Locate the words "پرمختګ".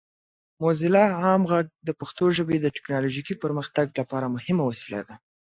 3.43-3.85